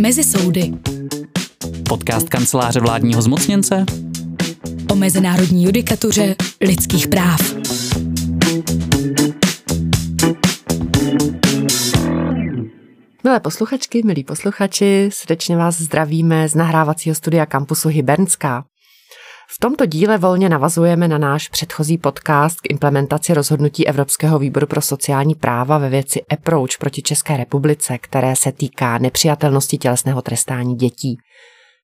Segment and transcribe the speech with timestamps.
[0.00, 0.72] Mezi soudy.
[1.88, 3.86] Podcast kanceláře vládního zmocněnce
[4.90, 7.54] O mezinárodní judikatuře lidských práv.
[13.24, 18.64] Milé posluchačky, milí posluchači, srdečně vás zdravíme z nahrávacího studia kampusu Hybernská.
[19.56, 24.80] V tomto díle volně navazujeme na náš předchozí podcast k implementaci rozhodnutí Evropského výboru pro
[24.80, 31.16] sociální práva ve věci Approach proti České republice, které se týká nepřijatelnosti tělesného trestání dětí.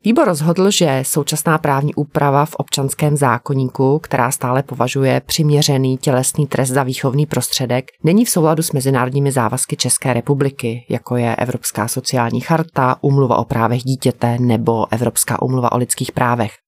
[0.04, 6.70] Výbor rozhodl, že současná právní úprava v občanském zákoníku, která stále považuje přiměřený tělesný trest
[6.70, 12.40] za výchovný prostředek, není v souladu s mezinárodními závazky České republiky, jako je Evropská sociální
[12.40, 16.65] charta, Umluva o právech dítěte nebo Evropská umluva o lidských právech.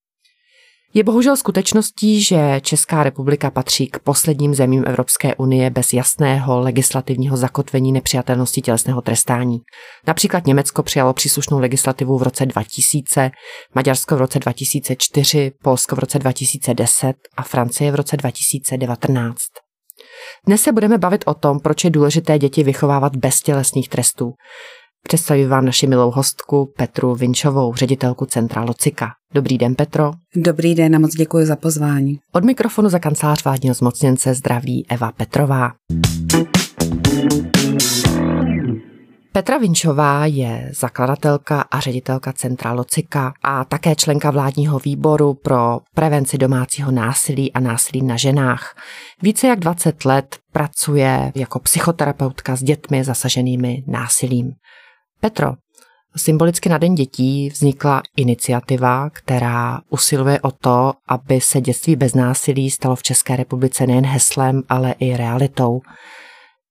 [0.94, 7.36] Je bohužel skutečností, že Česká republika patří k posledním zemím Evropské unie bez jasného legislativního
[7.36, 9.58] zakotvení nepřijatelnosti tělesného trestání.
[10.06, 13.30] Například Německo přijalo příslušnou legislativu v roce 2000,
[13.74, 19.36] Maďarsko v roce 2004, Polsko v roce 2010 a Francie v roce 2019.
[20.46, 24.32] Dnes se budeme bavit o tom, proč je důležité děti vychovávat bez tělesných trestů.
[25.02, 29.10] Představím vám naši milou hostku Petru Vinčovou, ředitelku Centra Locika.
[29.34, 30.12] Dobrý den, Petro.
[30.36, 32.18] Dobrý den a moc děkuji za pozvání.
[32.32, 35.70] Od mikrofonu za kancelář vládního zmocněnce zdraví Eva Petrová.
[39.32, 46.38] Petra Vinčová je zakladatelka a ředitelka Centra Locika a také členka vládního výboru pro prevenci
[46.38, 48.74] domácího násilí a násilí na ženách.
[49.22, 54.52] Více jak 20 let pracuje jako psychoterapeutka s dětmi zasaženými násilím.
[55.20, 55.52] Petro,
[56.16, 62.70] symbolicky na Den dětí vznikla iniciativa, která usiluje o to, aby se dětství bez násilí
[62.70, 65.80] stalo v České republice nejen heslem, ale i realitou.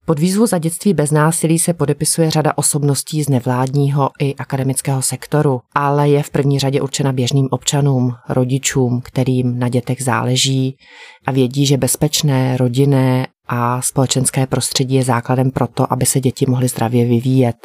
[0.06, 5.60] Pod výzvu za dětství bez násilí se podepisuje řada osobností z nevládního i akademického sektoru,
[5.76, 10.78] ale je v první řadě určena běžným občanům, rodičům, kterým na dětech záleží
[11.26, 16.46] a vědí, že bezpečné, rodinné a společenské prostředí je základem pro to, aby se děti
[16.46, 17.56] mohly zdravě vyvíjet.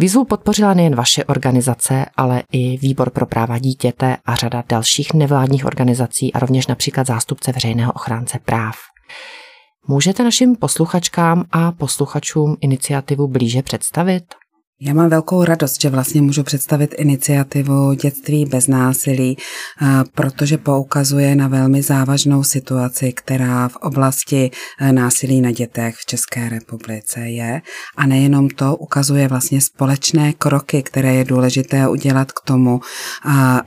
[0.00, 5.64] Výzvu podpořila nejen vaše organizace, ale i Výbor pro práva dítěte a řada dalších nevládních
[5.64, 8.74] organizací a rovněž například zástupce veřejného ochránce práv.
[9.88, 14.24] Můžete našim posluchačkám a posluchačům iniciativu blíže představit?
[14.82, 19.36] Já mám velkou radost, že vlastně můžu představit iniciativu Dětství bez násilí,
[20.14, 26.48] protože poukazuje na velmi závažnou situaci, která v oblasti e, násilí na dětech v České
[26.48, 27.62] republice je.
[27.96, 32.80] A nejenom to, ukazuje vlastně společné kroky, které je důležité udělat k tomu,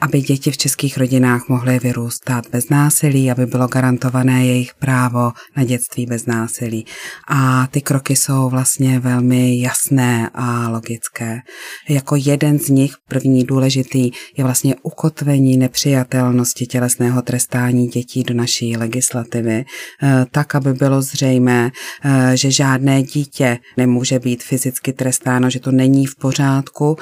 [0.02, 5.63] aby děti v českých rodinách mohly vyrůstat bez násilí, aby bylo garantované jejich právo na
[5.63, 6.85] dětství bez násilí.
[7.28, 11.41] A ty kroky jsou vlastně velmi jasné a logické lidské.
[11.90, 18.78] Jako jeden z nich, první důležitý, je vlastně ukotvení nepřijatelnosti tělesného trestání dětí do naší
[18.78, 19.66] legislativy,
[20.03, 21.72] eh, tak, aby bylo zřejmé,
[22.03, 26.97] eh, že žádné dítě nemůže být fyzicky trestáno, že to není v pořádku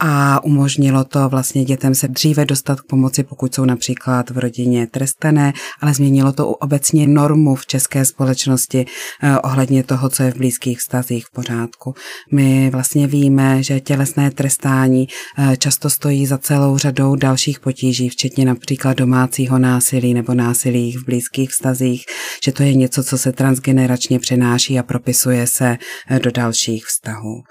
[0.00, 4.86] a umožnilo to vlastně dětem se dříve dostat k pomoci, pokud jsou například v rodině
[4.86, 8.86] trestané, ale změnilo to obecně normu v české společnosti
[9.22, 11.94] eh, ohledně toho, co je v blízkých vztazích v pořádku.
[12.32, 15.08] My vlastně víme, že tělesné trestání
[15.38, 21.04] eh, často stojí za celou řadou dalších potíží, včetně například domácího násilí nebo násilí v
[21.04, 22.04] blízkých vztazích,
[22.44, 27.42] že to je něco, co se transgeneračně přenáší a propisuje se eh, do dalších vztahů.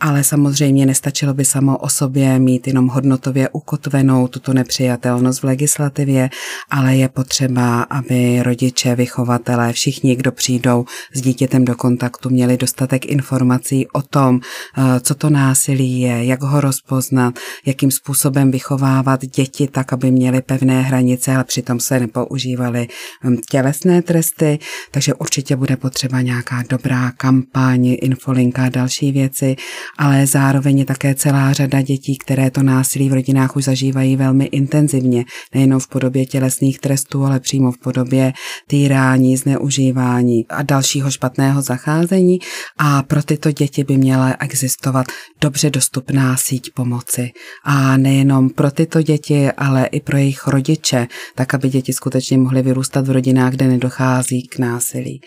[0.00, 6.30] Ale samozřejmě nestačilo by samo o sobě mít jenom hodnotově ukotvenou tuto nepřijatelnost v legislativě,
[6.70, 10.84] ale je potřeba, aby rodiče, vychovatelé, všichni, kdo přijdou
[11.14, 14.40] s dítětem do kontaktu, měli dostatek informací o tom,
[14.78, 20.42] eh, co to násilí je, jak ho rozpoznat, jakým způsobem vychovávat děti tak, aby měly
[20.42, 22.88] pevné hranice, ale přitom se nepoužívaly
[23.24, 24.58] hm, tělesné tresty,
[24.90, 29.56] takže určitě bude potřeba nějaká dobrá kampaň, infolinka další věci
[29.98, 34.44] ale zároveň je také celá řada dětí, které to násilí v rodinách už zažívají velmi
[34.44, 35.24] intenzivně,
[35.54, 38.32] nejenom v podobě tělesných trestů, ale přímo v podobě
[38.66, 42.38] týrání, zneužívání a dalšího špatného zacházení.
[42.78, 45.06] A pro tyto děti by měla existovat
[45.40, 47.30] dobře dostupná síť pomoci.
[47.64, 52.62] A nejenom pro tyto děti, ale i pro jejich rodiče, tak aby děti skutečně mohly
[52.62, 55.20] vyrůstat v rodinách, kde nedochází k násilí.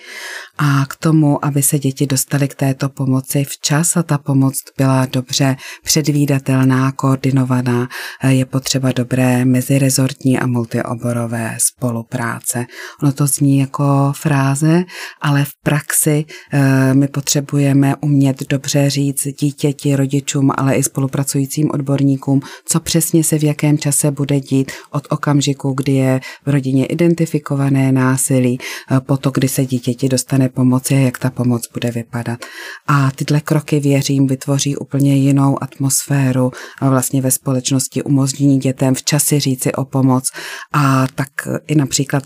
[0.57, 5.05] A k tomu, aby se děti dostaly k této pomoci včas a ta pomoc byla
[5.05, 7.87] dobře předvídatelná, koordinovaná,
[8.27, 12.65] je potřeba dobré mezirezortní a multioborové spolupráce.
[13.03, 14.83] Ono to zní jako fráze,
[15.21, 21.71] ale v praxi eh, my potřebujeme umět dobře říct dítě dítěti, rodičům, ale i spolupracujícím
[21.73, 26.85] odborníkům, co přesně se v jakém čase bude dít od okamžiku, kdy je v rodině
[26.85, 28.59] identifikované násilí,
[28.91, 32.39] eh, po to, kdy se dítěti dostane pomoci a jak ta pomoc bude vypadat.
[32.87, 39.23] A tyhle kroky, věřím, vytvoří úplně jinou atmosféru a vlastně ve společnosti umožní dětem včas
[39.23, 40.29] si říci o pomoc
[40.73, 41.29] a tak
[41.67, 42.23] i například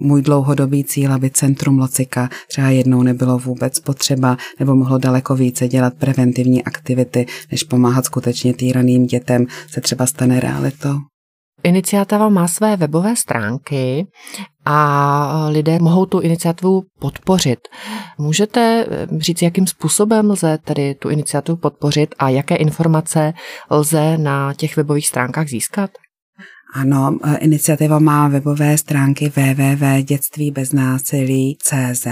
[0.00, 5.68] můj dlouhodobý cíl, aby centrum Locika třeba jednou nebylo vůbec potřeba nebo mohlo daleko více
[5.68, 10.94] dělat preventivní aktivity, než pomáhat skutečně týraným dětem, se třeba stane realitou.
[11.62, 14.06] Iniciativa má své webové stránky
[14.64, 17.58] a lidé mohou tu iniciativu podpořit.
[18.18, 23.32] Můžete eh, říct, jakým způsobem lze tedy tu iniciativu podpořit a jaké informace
[23.70, 25.90] lze na těch webových stránkách získat?
[26.72, 32.06] Ano, e, iniciativa má webové stránky www.dětstvíbeznásilí.cz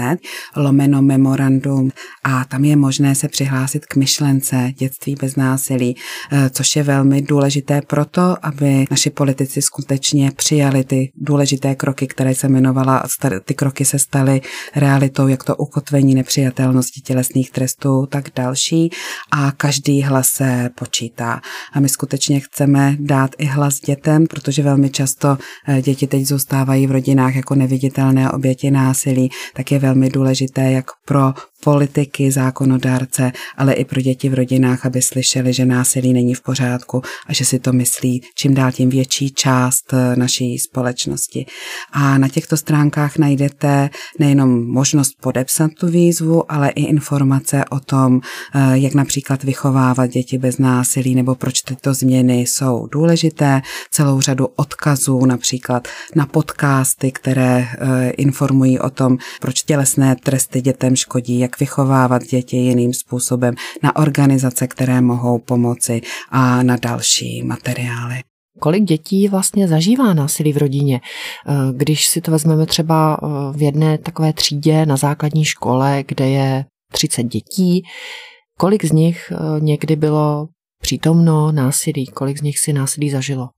[0.55, 1.91] lomeno memorandum
[2.23, 5.95] a tam je možné se přihlásit k myšlence dětství bez násilí,
[6.31, 12.35] e, což je velmi důležité proto, aby naši politici skutečně přijali ty důležité kroky, které
[12.35, 13.03] se jmenovala,
[13.45, 14.41] ty kroky se staly
[14.75, 18.89] realitou, jak to ukotvení nepřijatelnosti tělesných trestů, tak další
[19.31, 21.41] a každý hlas se počítá.
[21.73, 25.37] A my skutečně chceme dát i hlas dětem, protože protože velmi často
[25.67, 30.85] eh, děti teď zůstávají v rodinách jako neviditelné oběti násilí, tak je velmi důležité jak
[31.05, 31.33] pro
[31.63, 37.01] politiky, zákonodárce, ale i pro děti v rodinách, aby slyšeli, že násilí není v pořádku
[37.27, 41.45] a že si to myslí čím dál tím větší část eh, naší společnosti.
[41.91, 43.89] A na těchto stránkách najdete
[44.19, 48.21] nejenom možnost podepsat tu výzvu, ale i informace o tom,
[48.55, 54.47] eh, jak například vychovávat děti bez násilí nebo proč tyto změny jsou důležité, celou řadu
[54.55, 61.59] odkazů například na podcasty, které eh, informují o tom, proč tělesné tresty dětem škodí, jak
[61.59, 68.15] vychovávat děti jiným způsobem, na organizace, které mohou pomoci a na další materiály.
[68.59, 71.01] Kolik dětí vlastně zažívá násilí v rodině?
[71.01, 76.29] Eh, když si to vezmeme třeba eh, v jedné takové třídě na základní škole, kde
[76.29, 77.83] je 30 dětí,
[78.59, 80.47] kolik z nich eh, někdy bylo
[80.81, 83.49] přítomno násilí, kolik z nich si násilí zažilo?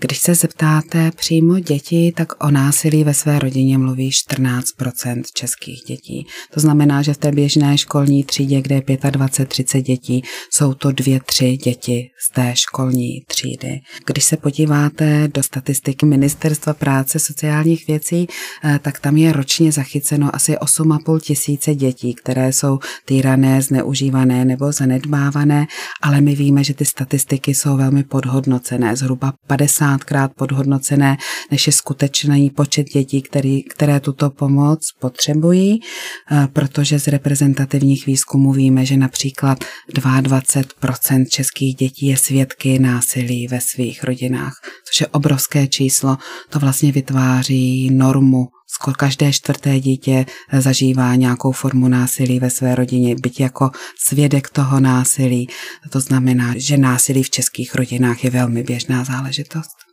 [0.00, 6.26] Když se zeptáte přímo děti, tak o násilí ve své rodině mluví 14% českých dětí.
[6.54, 11.20] To znamená, že v té běžné školní třídě, kde je 25-30 dětí, jsou to dvě,
[11.20, 13.80] tři děti z té školní třídy.
[14.06, 18.26] Když se podíváte do statistiky Ministerstva práce sociálních věcí,
[18.64, 24.72] eh, tak tam je ročně zachyceno asi 8,5 tisíce dětí, které jsou týrané, zneužívané nebo
[24.72, 25.66] zanedbávané,
[26.02, 28.96] ale my víme, že ty statistiky jsou velmi podhodnocené.
[28.96, 31.16] Zhruba 50krát podhodnocené,
[31.50, 35.80] než je skutečný počet dětí, který, které tuto pomoc potřebují,
[36.30, 39.64] eh, protože z reprezentativních výzkumů víme, že například
[39.94, 44.54] 22% českých dětí je svědky násilí ve svých rodinách,
[44.92, 46.16] což je obrovské číslo.
[46.50, 50.26] To vlastně vytváří normu skoro každé čtvrté dítě
[50.58, 55.48] zažívá nějakou formu násilí ve své rodině, byť jako svědek toho násilí.
[55.90, 59.91] To znamená, že násilí v českých rodinách je velmi běžná záležitost.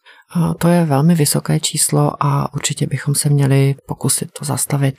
[0.57, 4.95] To je velmi vysoké číslo a určitě bychom se měli pokusit to zastavit.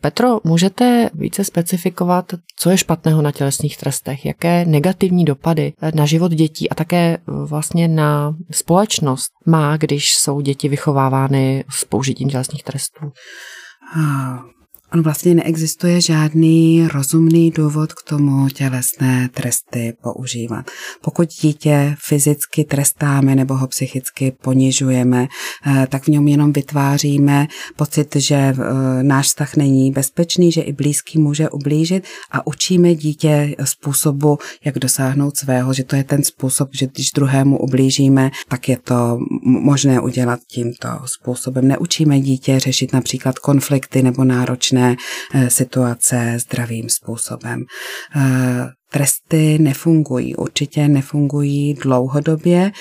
[0.00, 6.32] Petro, můžete více specifikovat, co je špatného na tělesných trestech, jaké negativní dopady na život
[6.32, 13.12] dětí a také vlastně na společnost má, když jsou děti vychovávány s použitím tělesných trestů?
[14.92, 20.66] On vlastně neexistuje žádný rozumný důvod k tomu tělesné tresty používat.
[21.00, 25.26] Pokud dítě fyzicky trestáme nebo ho psychicky ponižujeme,
[25.66, 28.54] eh, tak v něm jenom vytváříme pocit, že eh,
[29.02, 35.36] náš vztah není bezpečný, že i blízký může ublížit a učíme dítě způsobu, jak dosáhnout
[35.36, 40.40] svého, že to je ten způsob, že když druhému ublížíme, tak je to možné udělat
[40.50, 41.68] tímto způsobem.
[41.68, 44.96] Neučíme dítě řešit například konflikty nebo náročné Eh,
[45.50, 47.64] situace zdravým způsobem.
[48.90, 52.72] Tresty nefungují, určitě nefungují dlouhodobě,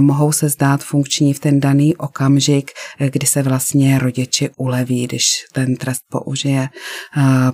[0.00, 2.70] mohou se zdát funkční v ten daný okamžik,
[3.10, 6.68] kdy se vlastně rodiči uleví, když ten trest použije.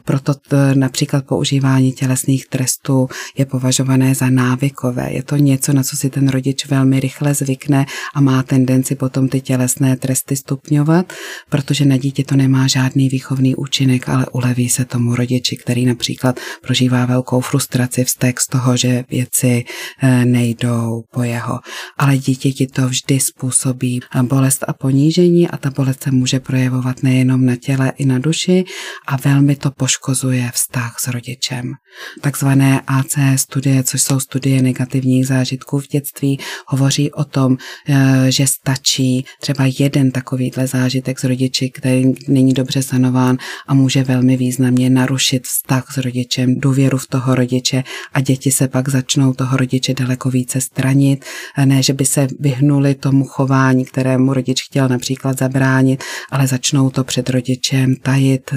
[0.04, 0.34] Proto
[0.74, 5.12] například používání tělesných trestů je považované za návykové.
[5.12, 9.28] Je to něco, na co si ten rodič velmi rychle zvykne a má tendenci potom
[9.28, 11.12] ty tělesné tresty stupňovat,
[11.48, 16.40] protože na dítě to nemá žádný výchovný účinek, ale uleví se tomu rodiči, který například
[16.62, 19.64] prožívá velkou frustraci si vztek z toho, že věci
[20.02, 21.60] eh, nejdou po jeho.
[21.98, 27.46] Ale dítěti to vždy způsobí bolest a ponížení a ta bolest se může projevovat nejenom
[27.46, 28.64] na těle, i na duši
[29.06, 31.72] a velmi to poškozuje vztah s rodičem.
[32.20, 37.56] Takzvané AC studie, což jsou studie negativních zážitků v dětství, hovoří o tom,
[37.88, 43.36] eh, že stačí třeba jeden takovýhle zážitek s rodiči, který není dobře sanován
[43.68, 48.68] a může velmi významně narušit vztah s rodičem, důvěru v toho rodiče a děti se
[48.68, 51.24] pak začnou toho rodiče daleko více stranit,
[51.64, 57.04] ne, že by se vyhnuli tomu chování, kterému rodič chtěl například zabránit, ale začnou to
[57.04, 58.54] před rodičem tajit,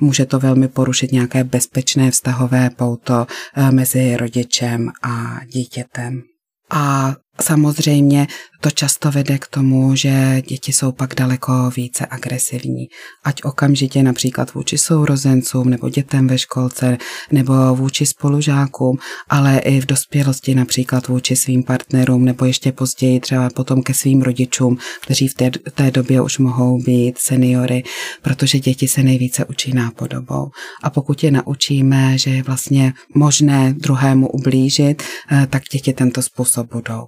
[0.00, 6.22] může to velmi porušit nějaké bezpečné vztahové pouto eh, mezi rodičem a dítětem.
[6.70, 8.26] A samozřejmě
[8.60, 12.88] to často vede k tomu, že děti jsou pak daleko více agresivní.
[13.24, 16.98] Ať okamžitě například vůči sourozencům nebo dětem ve školce
[17.32, 23.50] nebo vůči spolužákům, ale i v dospělosti například vůči svým partnerům nebo ještě později třeba
[23.50, 27.82] potom ke svým rodičům, kteří v té, té době už mohou být seniory,
[28.22, 30.50] protože děti se nejvíce učí nápodobou.
[30.82, 35.02] A pokud je naučíme, že je vlastně možné druhému ublížit,
[35.32, 37.06] eh, tak děti tento způsob budou.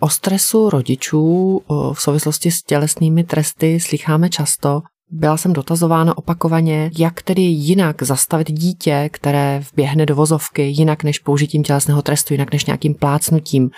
[0.00, 1.60] O stresu rodičů
[1.92, 4.82] v souvislosti s tělesnými tresty slycháme často.
[5.10, 11.18] Byla jsem dotazována opakovaně, jak tedy jinak zastavit dítě, které vběhne do vozovky, jinak než
[11.18, 13.70] použitím tělesného trestu, jinak než nějakým plácnutím.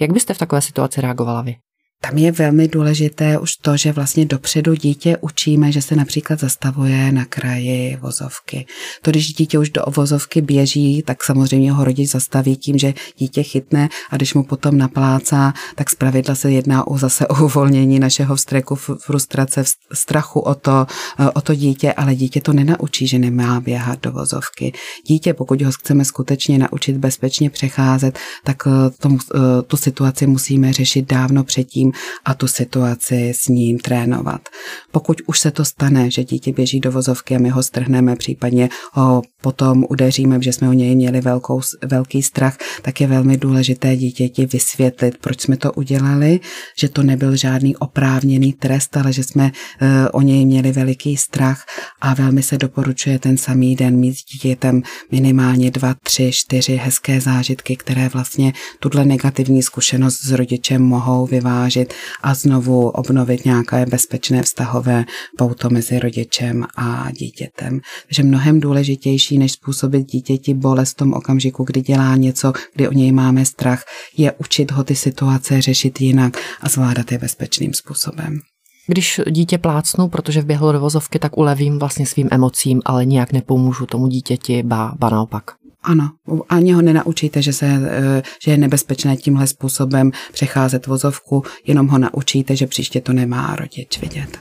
[0.00, 1.56] Jak byste v takové situaci reagovala vy?
[2.00, 7.12] Tam je velmi důležité už to, že vlastně dopředu dítě učíme, že se například zastavuje
[7.12, 8.66] na kraji vozovky.
[9.02, 13.42] To, když dítě už do vozovky běží, tak samozřejmě ho rodič zastaví tím, že dítě
[13.42, 18.36] chytne a když mu potom naplácá, tak zpravidla se jedná o zase o uvolnění našeho
[18.36, 20.86] vstreku, frustrace, strachu o to,
[21.34, 24.72] o to dítě, ale dítě to nenaučí, že nemá běhat do vozovky.
[25.06, 30.72] Dítě, pokud ho chceme skutečně naučit bezpečně přecházet, tak eh, tomu, eh, tu situaci musíme
[30.72, 31.92] řešit dávno předtím, ním
[32.24, 34.48] a tu situaci s ním trénovat.
[34.92, 38.68] Pokud už se to stane, že dítě běží do vozovky a my ho strhneme, případně
[38.92, 43.96] ho potom udeříme, že jsme o něj měli velkou, velký strach, tak je velmi důležité
[43.96, 46.40] dítěti vysvětlit, proč jsme to udělali,
[46.78, 51.64] že to nebyl žádný oprávněný trest, ale že jsme uh, o něj měli veliký strach
[52.00, 57.20] a velmi se doporučuje ten samý den mít s dítětem minimálně dva, tři, čtyři hezké
[57.20, 63.86] zážitky, které vlastně tuhle negativní zkušenost s rodičem mohou vyvážit vyvážit a znovu obnovit nějaké
[63.86, 65.04] bezpečné vztahové
[65.38, 67.80] pouto mezi rodičem a dítětem.
[68.06, 72.92] Takže mnohem důležitější, než způsobit dítěti bolest v tom okamžiku, kdy dělá něco, kdy o
[72.92, 73.84] něj máme strach,
[74.16, 78.40] je učit ho ty situace řešit jinak a zvládat je bezpečným způsobem.
[78.86, 83.86] Když dítě plácnu, protože vběhlo do vozovky, tak ulevím vlastně svým emocím, ale nijak nepomůžu
[83.86, 85.44] tomu dítěti, ba, ba naopak.
[85.88, 86.10] Ano,
[86.48, 91.98] ani ho nenaučíte, že, se, eh, že je nebezpečné tímhle způsobem přecházet vozovku, jenom ho
[91.98, 94.38] naučíte, že příště to nemá rodič vidět.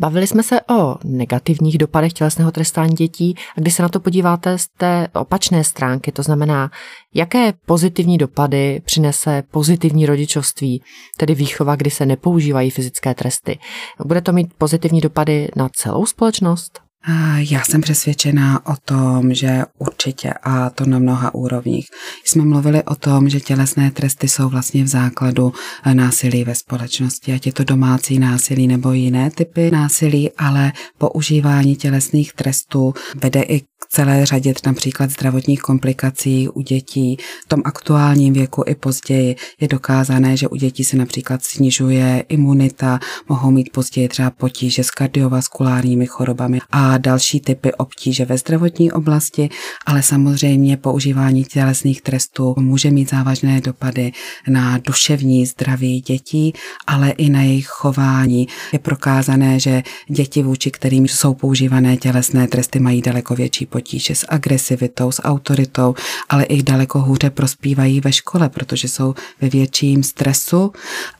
[0.00, 4.58] Bavili jsme se o negativních dopadech tělesného trestání dětí a když se na to podíváte
[4.58, 6.70] z té opačné stránky, to znamená,
[7.14, 10.82] jaké pozitivní dopady přinese pozitivní rodičovství,
[11.16, 13.58] tedy výchova, kdy se nepoužívají fyzické tresty.
[14.04, 16.87] Bude to mít pozitivní dopady na celou společnost?
[17.36, 21.86] Já jsem přesvědčená o tom, že určitě a to na mnoha úrovních.
[22.24, 25.52] Jsme mluvili o tom, že tělesné tresty jsou vlastně v základu
[25.84, 31.76] eh, násilí ve společnosti, ať je to domácí násilí nebo jiné typy násilí, ale používání
[31.76, 37.16] tělesných trestů vede i celé řadě například zdravotních komplikací u dětí.
[37.44, 43.00] V tom aktuálním věku i později je dokázané, že u dětí se například snižuje imunita,
[43.28, 49.48] mohou mít později třeba potíže s kardiovaskulárními chorobami a další typy obtíže ve zdravotní oblasti,
[49.86, 54.12] ale samozřejmě používání tělesných trestů může mít závažné dopady
[54.48, 56.52] na duševní zdraví dětí,
[56.86, 58.48] ale i na jejich chování.
[58.72, 63.77] Je prokázané, že děti, vůči kterým jsou používané tělesné tresty, mají daleko větší potíže
[64.14, 65.94] s agresivitou, s autoritou,
[66.28, 70.72] ale i daleko hůře prospívají ve škole, protože jsou ve větším stresu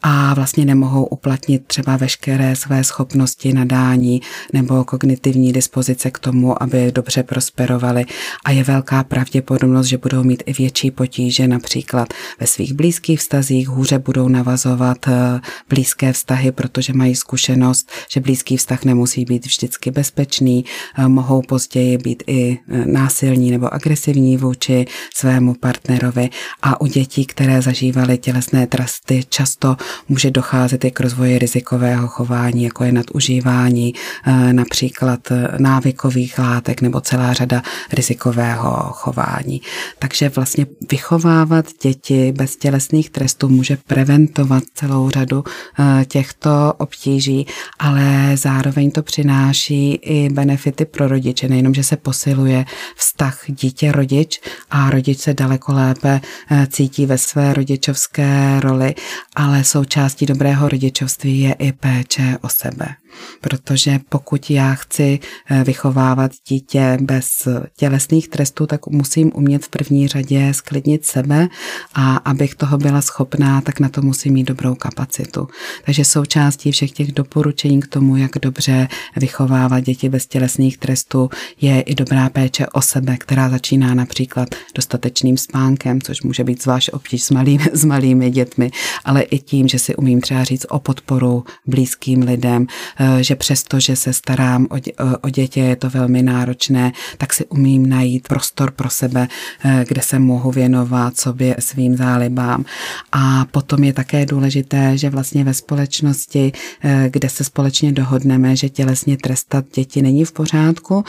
[0.02, 4.22] a vlastně nemohou uplatnit třeba veškeré své schopnosti nadání
[4.52, 8.04] nebo kognitivní dispozice k tomu, aby dobře prosperovali.
[8.44, 12.08] A je velká pravděpodobnost, že budou mít i větší potíže například
[12.40, 18.56] ve svých blízkých vztazích, hůře budou navazovat eh, blízké vztahy, protože mají zkušenost, že blízký
[18.56, 20.64] vztah nemusí být vždycky bezpečný,
[20.98, 26.30] eh, mohou později být i eh, násilní nebo agresivní vůči svému partnerovi
[26.62, 29.76] a u dětí, které zažívaly tělesné tresty, často
[30.08, 33.94] může docházet i k rozvoji rizikového chování, jako je nadužívání
[34.26, 35.20] eh, například
[35.58, 37.62] návykových látek nebo celá řada
[37.92, 39.60] rizikového chování.
[39.98, 45.44] Takže vlastně vychovávat děti bez tělesných trestů může preventovat celou řadu
[46.06, 47.46] těchto obtíží,
[47.78, 51.48] ale zároveň to přináší i benefity pro rodiče.
[51.48, 51.96] Nejenom, že se
[52.38, 52.64] posiluje
[52.96, 54.40] vztah dítě-rodič
[54.70, 58.94] a rodič se daleko lépe eh, cítí ve své rodičovské roli,
[59.36, 62.86] ale součástí dobrého rodičovství je i péče o sebe
[63.40, 65.18] protože pokud já chci
[65.50, 71.48] eh, vychovávat dítě bez tělesných trestů, tak musím umět v první řadě sklidnit sebe
[71.94, 75.48] a abych toho byla schopná, tak na to musím mít dobrou kapacitu.
[75.84, 81.80] Takže součástí všech těch doporučení k tomu, jak dobře vychovávat děti bez tělesných trestů, je
[81.80, 87.22] i dobrá péče o sebe, která začíná například dostatečným spánkem, což může být zvlášť obtíž
[87.22, 88.70] s malými, s malými dětmi,
[89.04, 92.66] ale i tím, že si umím třeba říct o podporu blízkým lidem,
[93.00, 97.32] Eh, že přesto, že se starám o, dě, o dětě, je to velmi náročné, tak
[97.32, 99.28] si umím najít prostor pro sebe,
[99.64, 102.64] eh, kde se mohu věnovat sobě svým zálibám.
[103.12, 106.52] A potom je také důležité, že vlastně ve společnosti,
[106.84, 111.04] eh, kde se společně dohodneme, že tělesně trestat děti není v pořádku,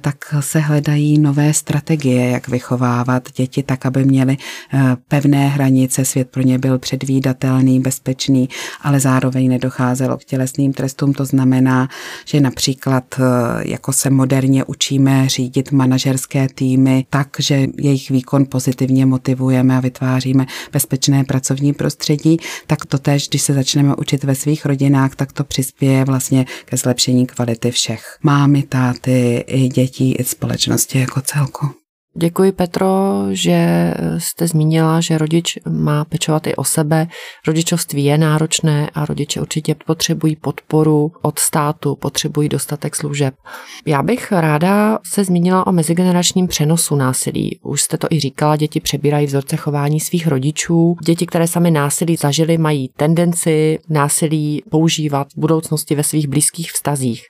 [0.00, 4.36] tak se hledají nové strategie, jak vychovávat děti tak, aby měly
[5.08, 8.48] pevné hranice, svět pro ně byl předvídatelný, bezpečný,
[8.82, 11.12] ale zároveň nedocházelo k tělesným trestům.
[11.12, 11.37] To znamená,
[12.24, 13.22] že například eh,
[13.60, 20.46] jako se moderně učíme řídit manažerské týmy tak, že jejich výkon pozitivně motivujeme a vytváříme
[20.72, 25.44] bezpečné pracovní prostředí, tak to tež, když se začneme učit ve svých rodinách, tak to
[25.44, 28.18] přispěje vlastně ke zlepšení kvality všech.
[28.22, 31.77] Mámy, táty, i dětí, i společnosti jako celku.
[32.20, 32.86] Děkuji, Petro,
[33.30, 37.06] že jste zmínila, že rodič má pečovat i o sebe.
[37.46, 43.34] Rodičovství je náročné a rodiče určitě potřebují podporu od státu, potřebují dostatek služeb.
[43.86, 47.58] Já bych ráda se zmínila o mezigeneračním přenosu násilí.
[47.62, 50.96] Už jste to i říkala, děti přebírají vzorce chování svých rodičů.
[51.04, 57.22] Děti, které sami násilí zažily, mají tendenci násilí používat v budoucnosti ve svých blízkých vztazích.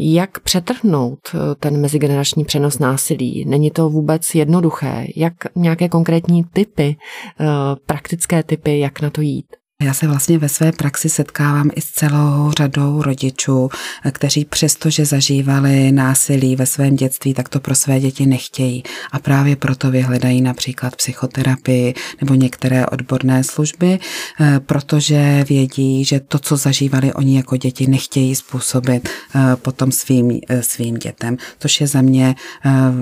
[0.00, 3.44] Jak přetrhnout eh, ten mezigenerační přenos násilí?
[3.44, 5.06] Není to vůbec jednoduché.
[5.16, 6.96] Jak nějaké konkrétní typy,
[7.40, 7.44] eh,
[7.86, 9.46] praktické typy, jak na to jít?
[9.82, 13.68] Já se vlastně ve své praxi setkávám i s celou řadou rodičů,
[14.12, 18.82] kteří přesto, že zažívali násilí ve svém dětství, tak to pro své děti nechtějí.
[19.12, 23.98] A právě proto vyhledají například psychoterapii nebo některé odborné služby,
[24.40, 30.40] eh, protože vědí, že to, co zažívali oni jako děti, nechtějí způsobit eh, potom svým,
[30.48, 31.36] eh, svým dětem.
[31.58, 32.34] Což je za mě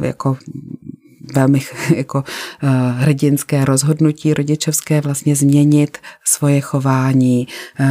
[0.02, 0.36] jako
[1.34, 1.60] velmi
[1.96, 2.24] jako
[2.62, 7.48] eh, hrdinské rozhodnutí rodičovské vlastně změnit svoje chování
[7.80, 7.86] eh,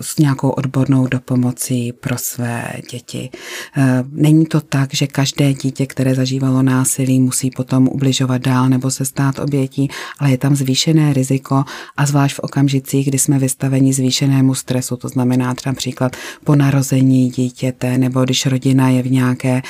[0.00, 3.30] s nějakou odbornou dopomocí pro své děti.
[3.76, 8.90] Eh, není to tak, že každé dítě, které zažívalo násilí, musí potom ubližovat dál nebo
[8.90, 9.88] se stát obětí,
[10.18, 11.64] ale je tam zvýšené riziko
[11.96, 17.30] a zvlášť v okamžicích, kdy jsme vystaveni zvýšenému stresu, to znamená třeba příklad po narození
[17.30, 19.62] dítěte nebo když rodina je v nějaké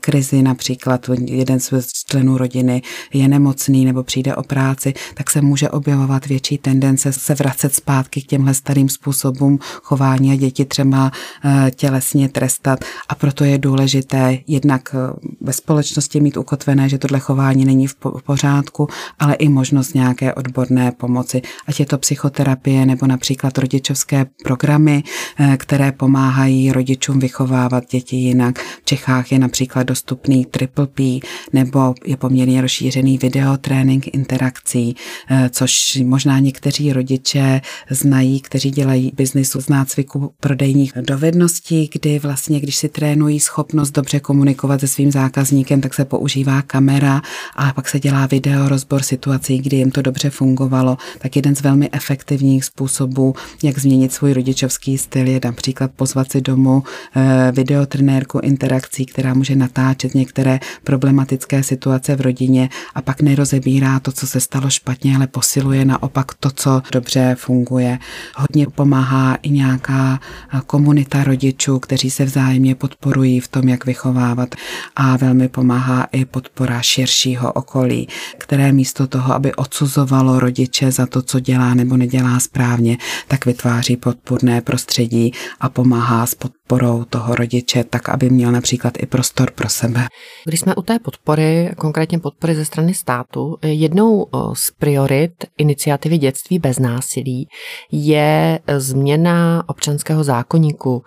[0.00, 1.72] krizi, například jeden z
[2.06, 2.82] členů rodiny rodiny
[3.12, 8.22] je nemocný nebo přijde o práci, tak se může objevovat větší tendence se vracet zpátky
[8.22, 11.10] k těmhle starým způsobům chování a děti třeba
[11.44, 12.84] eh, tělesně trestat.
[13.08, 14.98] A proto je důležité jednak eh,
[15.40, 20.92] ve společnosti mít ukotvené, že tohle chování není v pořádku, ale i možnost nějaké odborné
[20.92, 25.02] pomoci, ať je to psychoterapie nebo například rodičovské programy,
[25.38, 28.58] eh, které pomáhají rodičům vychovávat děti jinak.
[28.58, 31.20] V Čechách je například dostupný Triple P
[31.52, 34.96] nebo je poměrně poměrně rozšířený videotrénink interakcí,
[35.30, 42.60] eh, což možná někteří rodiče znají, kteří dělají biznisu z nácviku prodejních dovedností, kdy vlastně,
[42.60, 47.22] když si trénují schopnost dobře komunikovat se svým zákazníkem, tak se používá kamera
[47.56, 50.96] a pak se dělá video rozbor situací, kdy jim to dobře fungovalo.
[51.18, 56.40] Tak jeden z velmi efektivních způsobů, jak změnit svůj rodičovský styl, je například pozvat si
[56.40, 56.82] domů
[57.16, 64.00] eh, videotrenérku interakcí, která může natáčet některé problematické situace v rodině rodině a pak nerozebírá
[64.00, 67.98] to, co se stalo špatně, ale posiluje naopak to, co dobře funguje.
[68.36, 70.20] Hodně pomáhá i nějaká
[70.66, 74.54] komunita rodičů, kteří se vzájemně podporují v tom, jak vychovávat
[74.96, 81.22] a velmi pomáhá i podpora širšího okolí, které místo toho, aby odsuzovalo rodiče za to,
[81.22, 87.34] co dělá nebo nedělá správně, tak vytváří podpůrné prostředí a pomáhá s podporou podporou toho
[87.34, 90.06] rodiče, tak aby měl například i prostor pro sebe.
[90.44, 96.58] Když jsme u té podpory, konkrétně podpory ze strany státu, jednou z priorit iniciativy Dětství
[96.58, 97.48] bez násilí
[97.92, 101.02] je změna občanského zákoníku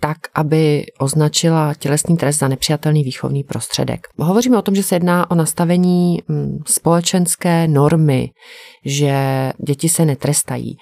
[0.00, 4.00] tak, aby označila tělesný trest za nepřijatelný výchovný prostředek.
[4.18, 6.18] Hovoříme o tom, že se jedná o nastavení
[6.66, 8.30] společenské normy,
[8.84, 9.14] že
[9.66, 10.76] děti se netrestají.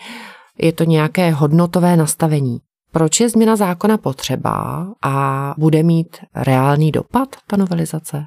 [0.58, 2.58] Je to nějaké hodnotové nastavení.
[2.94, 8.26] Proč je změna zákona potřeba a bude mít reálný dopad ta novelizace?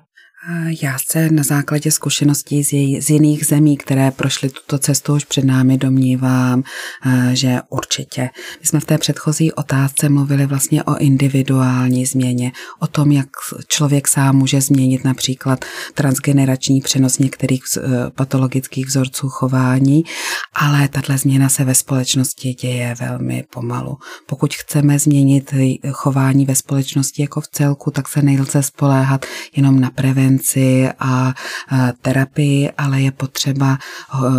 [0.82, 5.26] Já se na základě zkušeností z, jej, z jiných zemí, které prošly tuto cestu už
[5.26, 6.64] před námi, domnívám,
[7.34, 8.30] že určitě.
[8.60, 13.28] My jsme v té předchozí otázce mluvili vlastně o individuální změně, o tom, jak
[13.68, 20.04] člověk sám může změnit například transgenerační přenos některých eh, patologických vzorců chování,
[20.54, 23.98] ale tato změna se ve společnosti děje velmi pomalu.
[24.26, 25.54] Pokud chceme změnit
[25.92, 31.34] chování ve společnosti jako v celku, tak se nelze spoléhat jenom na prevenci prevenci a
[32.02, 33.78] terapii, ale je potřeba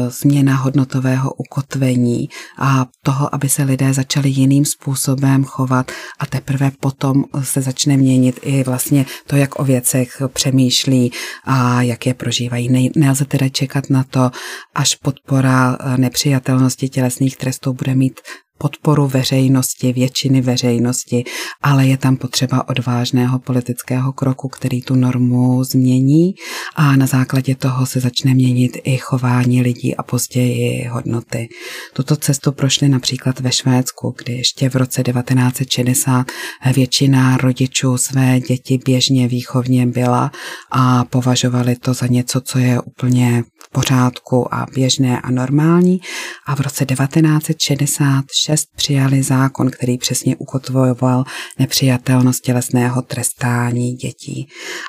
[0.09, 7.24] změna hodnotového ukotvení a toho, aby se lidé začali jiným způsobem chovat a teprve potom
[7.42, 11.12] se začne měnit i vlastně to, jak o věcech přemýšlí
[11.44, 12.90] a jak je prožívají.
[12.96, 14.31] Nelze tedy čekat na to,
[14.74, 18.20] až podpora nepřijatelnosti tělesných trestů bude mít
[18.59, 21.25] podporu veřejnosti, většiny veřejnosti,
[21.62, 26.35] ale je tam potřeba odvážného politického kroku, který tu normu změní
[26.77, 31.49] a na základě toho se začne měnit i chování lidí a později hodnoty.
[31.92, 36.27] Tuto cestu prošli například ve Švédsku, kdy ještě v roce 1960
[36.75, 40.31] většina rodičů své děti běžně výchovně byla
[40.71, 46.01] a považovali to za něco, co je úplně v pořádku a běžné a normální.
[46.47, 51.25] A v roce 1966 přijali zákon, který přesně ukotvoval
[51.59, 54.49] nepřijatelnost tělesného trestání dětí.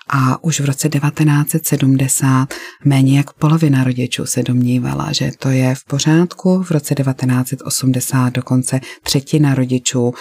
[0.10, 2.54] A už v roce 1970
[2.86, 6.64] méně jak polovina rodičů se domnívala, že to je v pořádku.
[6.64, 10.14] V roce 1980 dokonce třetina rodičů uh,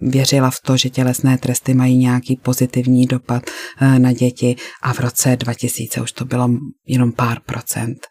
[0.00, 3.42] věřila v to, že tělesné tresty mají nějaký pozitivní dopad
[3.82, 6.48] uh, na děti a v roce 2000 už to bylo
[6.86, 8.06] jenom pár procent.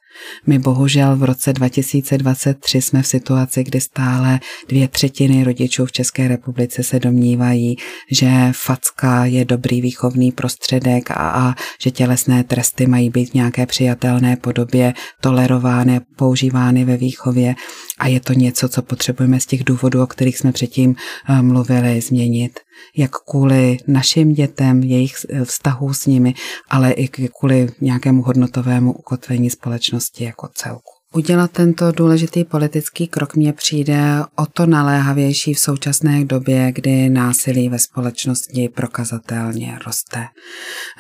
[0.48, 6.28] My bohužel v roce 2023 jsme v situaci, kdy stále dvě třetiny rodičů v České
[6.28, 7.76] republice se domnívají,
[8.12, 13.66] že facka je dobrý výchovný prostředek a, a že tělesné tresty mají být v nějaké
[13.66, 17.56] přijatelné podobě tolerovány, používány ve výchově.
[18.00, 20.96] A je to něco, co potřebujeme z těch důvodů, o kterých jsme předtím
[21.30, 22.60] eh, mluvili, změnit.
[22.98, 26.34] Jak kvůli našim dětem, jejich vztahů s nimi,
[26.70, 27.08] ale i
[27.40, 30.95] kvůli nějakému hodnotovému ukotvení společnosti jako celku.
[31.16, 37.70] Udělat tento důležitý politický krok mně přijde o to naléhavější v současné době, kdy násilí
[37.70, 40.26] ve společnosti prokazatelně roste.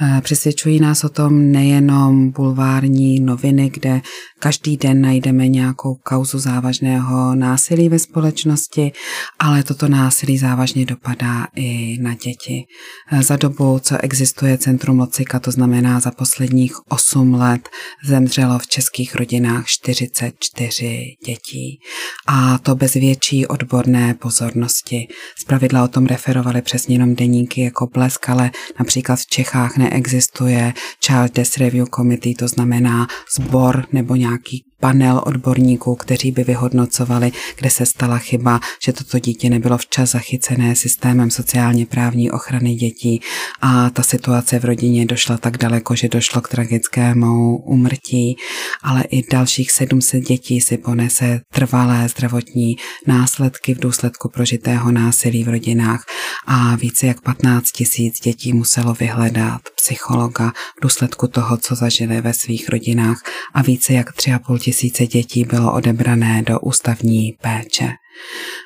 [0.01, 4.01] Eh, přesvědčují nás o tom nejenom bulvární noviny, kde
[4.39, 8.91] každý den najdeme nějakou kauzu závažného násilí ve společnosti,
[9.39, 12.65] ale toto násilí závažně dopadá i na děti.
[13.11, 17.69] Eh, za dobu, co existuje Centrum Locika, to znamená za posledních 8 let,
[18.05, 21.79] zemřelo v českých rodinách 4 34 dětí.
[22.27, 25.07] A to bez větší odborné pozornosti.
[25.39, 30.73] Zpravidla o tom referovali přesně jenom deníky jako blesk, ale například v Čechách neexistuje
[31.05, 37.69] Child Death Review Committee, to znamená sbor nebo nějaký panel odborníků, kteří by vyhodnocovali, kde
[37.69, 43.21] se stala chyba, že toto dítě nebylo včas zachycené systémem sociálně právní ochrany dětí.
[43.61, 48.35] A ta situace v rodině došla tak daleko, že došlo k tragickému umrtí,
[48.83, 52.75] ale i dalších 700 dětí si ponese trvalé zdravotní
[53.07, 56.03] následky v důsledku prožitého násilí v rodinách.
[56.47, 62.33] A více jak 15 tisíc dětí muselo vyhledat psychologa v důsledku toho, co zažili ve
[62.33, 63.21] svých rodinách.
[63.53, 67.89] A více jak 3,5 tisíce dětí bylo odebrané do ústavní péče.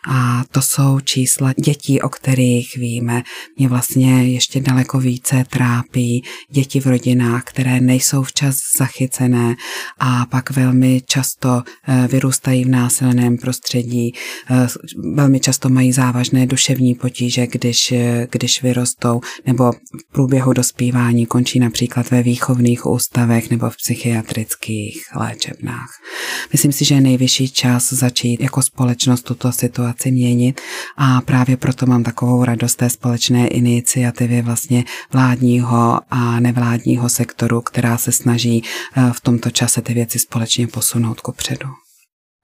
[0.07, 3.23] A to jsou čísla dětí, o kterých víme.
[3.57, 9.55] Mě vlastně ještě daleko více trápí děti v rodinách, které nejsou včas zachycené
[9.99, 14.13] a pak velmi často eh, vyrůstají v násilném prostředí.
[14.49, 14.67] Eh,
[15.13, 21.59] velmi často mají závažné duševní potíže, když, eh, když vyrostou nebo v průběhu dospívání končí
[21.59, 25.89] například ve výchovných ústavech nebo v psychiatrických léčebnách.
[26.51, 30.62] Myslím si, že je nejvyšší čas začít jako společnost tuto situaci měnit
[30.97, 37.97] a právě proto mám takovou radost té společné iniciativy vlastně vládního a nevládního sektoru, která
[37.97, 41.88] se snaží eh, v tomto čase ty věci společně posunout ku předu.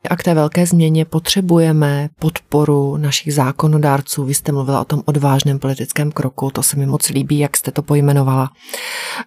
[0.07, 4.23] A k té velké změně potřebujeme podporu našich zákonodárců.
[4.23, 7.71] Vy jste mluvila o tom odvážném politickém kroku, to se mi moc líbí, jak jste
[7.71, 8.49] to pojmenovala.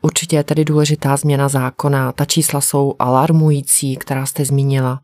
[0.02, 2.12] Určitě je tedy důležitá změna zákona.
[2.12, 5.00] Ta čísla jsou alarmující, která jste zmínila.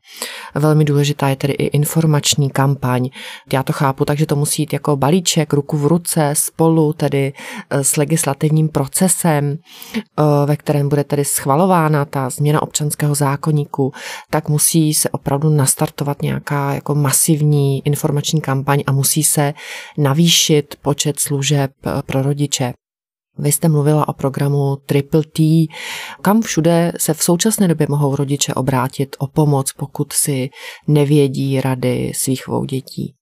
[0.55, 3.09] Velmi důležitá je tedy i informační kampaň.
[3.53, 7.33] Já to chápu, takže to musí jít jako balíček, ruku v ruce, spolu tedy
[7.71, 9.59] eh, s legislativním procesem,
[9.97, 13.93] eh, ve kterém bude tedy schvalována ta změna občanského zákoníku,
[14.31, 19.55] tak musí se opravdu nastartovat nějaká jako masivní informační kampaň a musí se
[19.99, 22.73] navýšit počet služeb eh, pro rodiče.
[23.39, 25.67] Vy jste mluvila o programu Triple T.
[26.23, 30.51] Kam všude se v současné době mohou rodiče obrátit o pomoc, pokud si
[30.89, 33.15] nevědí rady svých dvou dětí?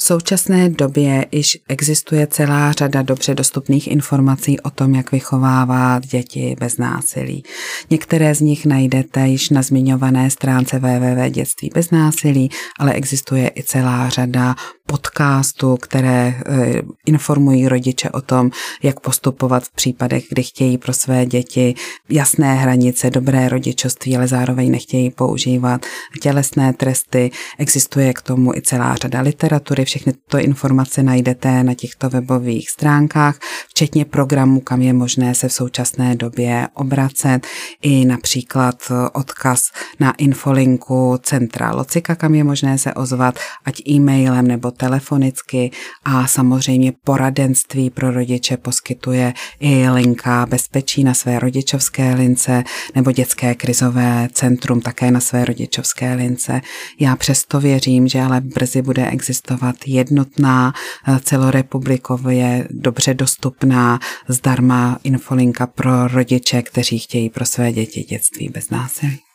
[0.00, 6.56] V současné době již existuje celá řada dobře dostupných informací o tom, jak vychovávat děti
[6.60, 7.42] bez násilí.
[7.90, 13.62] Některé z nich najdete již na zmiňované stránce www dětství bez násilí, ale existuje i
[13.62, 14.54] celá řada
[14.90, 18.50] podcastů, které eh, informují rodiče o tom,
[18.82, 21.74] jak postupovat v případech, kdy chtějí pro své děti
[22.08, 25.86] jasné hranice, dobré rodičovství, ale zároveň nechtějí používat
[26.22, 27.30] tělesné tresty.
[27.58, 33.38] Existuje k tomu i celá řada literatury, všechny tyto informace najdete na těchto webových stránkách,
[33.68, 37.46] včetně programů, kam je možné se v současné době obracet,
[37.82, 38.76] i například
[39.12, 45.70] odkaz na infolinku Centra Locika, kam je možné se ozvat, ať e-mailem nebo telefonicky
[46.04, 52.64] a samozřejmě poradenství pro rodiče poskytuje i linka bezpečí na své rodičovské lince
[52.94, 56.60] nebo dětské krizové centrum také na své rodičovské lince.
[57.00, 60.72] Já přesto věřím, že ale brzy bude existovat jednotná
[61.08, 68.70] eh, celorepublikově dobře dostupná zdarma infolinka pro rodiče, kteří chtějí pro své děti dětství bez
[68.70, 69.29] násilí.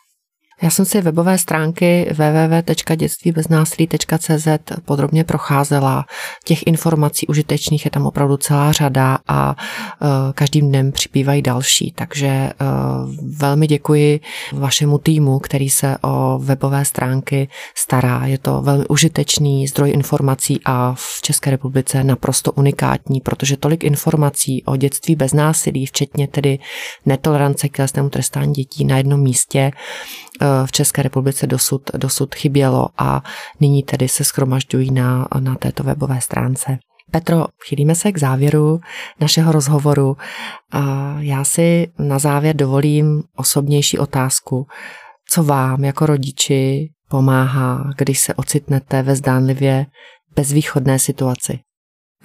[0.62, 4.48] Já jsem si webové stránky www.dětstvíbeznásilí.cz
[4.84, 6.04] podrobně procházela.
[6.44, 9.56] Těch informací užitečných je tam opravdu celá řada a uh,
[10.34, 11.92] každým dnem přibývají další.
[11.96, 12.66] Takže uh,
[13.38, 14.20] velmi děkuji
[14.52, 18.26] vašemu týmu, který se o webové stránky stará.
[18.26, 24.64] Je to velmi užitečný zdroj informací a v České republice naprosto unikátní, protože tolik informací
[24.64, 26.58] o dětství bez násilí, včetně tedy
[27.06, 29.72] netolerance k tělesnému trestání dětí na jednom místě,
[30.66, 33.22] v České republice dosud, dosud chybělo a
[33.60, 36.78] nyní tedy se schromažďují na, na této webové stránce.
[37.10, 38.80] Petro, chýlíme se k závěru
[39.20, 40.16] našeho rozhovoru.
[41.18, 44.66] Já si na závěr dovolím osobnější otázku.
[45.30, 49.86] Co vám jako rodiči pomáhá, když se ocitnete ve zdánlivě
[50.36, 51.58] bezvýchodné situaci?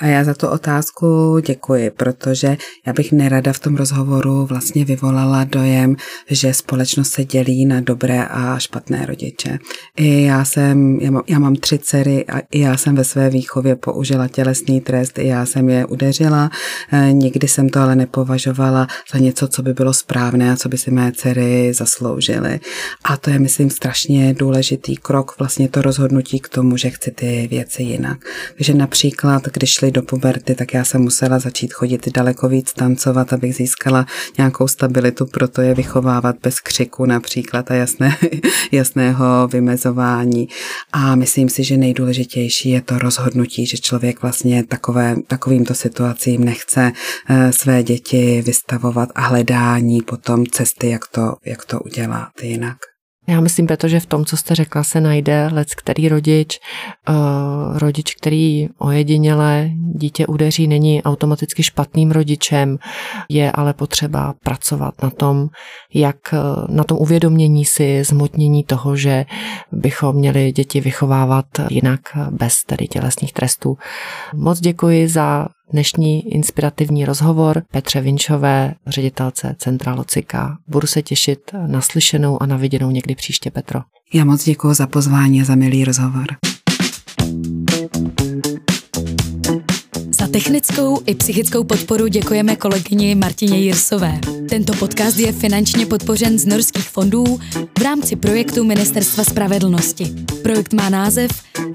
[0.02, 5.44] A já za tu otázku děkuji, protože já bych nerada v tom rozhovoru vlastně vyvolala
[5.44, 5.96] dojem,
[6.30, 9.60] že společnost se dělí na dobré a špatné rodiče.
[9.98, 13.30] I já jsem, já mám, já mám tři dcery a i já jsem ve své
[13.30, 16.52] výchově použila tělesný trest, i já jsem je udeřila.
[16.92, 20.78] E, nikdy jsem to ale nepovažovala za něco, co by bylo správné a co by
[20.78, 22.60] si mé dcery zasloužily.
[23.04, 27.48] A to je, myslím, strašně důležitý krok, vlastně to rozhodnutí k tomu, že chci ty
[27.52, 28.18] věci jinak.
[28.56, 33.34] Takže například, když šli do puberty, tak já jsem musela začít chodit daleko víc tancovat,
[33.34, 34.06] abych získala
[34.38, 38.18] nějakou stabilitu, proto je vychovávat bez křiku například a jasné,
[38.72, 40.48] jasného vymezování.
[40.94, 46.92] A myslím si, že nejdůležitější je to rozhodnutí, že člověk vlastně takové, takovýmto situacím nechce
[47.30, 52.91] eh, své děti vystavovat a hledání potom cesty, jak to, jak to udělat jinak.
[53.28, 56.60] Já myslím, Petro, že v tom, co jste řekla, se najde lec který rodič.
[57.10, 62.78] Uh, rodič, který ojediněle dítě udeří, není automaticky špatným rodičem,
[63.30, 65.48] je ale potřeba pracovat na tom,
[65.94, 66.38] jak eh,
[66.70, 69.26] na tom uvědomění si, zmotnění toho, že
[69.72, 72.00] bychom měli děti vychovávat jinak
[72.32, 73.78] bez tedy tělesných trestů.
[74.34, 80.58] Moc děkuji za dnešní inspirativní rozhovor Petře Vinčové, ředitelce Centra Locika.
[80.68, 83.82] Budu se těšit na slyšenou a na viděnou někdy příště, Petro.
[84.14, 86.26] Já moc děkuji za pozvání a za milý rozhovor.
[90.32, 94.20] Technickou i psychickou podporu děkujeme kolegyni Martině Jirsové.
[94.50, 97.40] Tento podcast je finančně podpořen z norských fondů
[97.80, 100.14] v rámci projektu Ministerstva spravedlnosti.
[100.44, 101.32] Projekt má název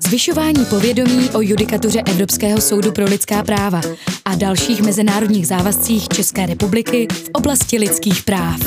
[0.06, 3.80] Zvyšování povědomí o judikatuře Evropského soudu pro lidská práva
[4.24, 8.60] a dalších mezinárodních závazcích České republiky v oblasti lidských práv.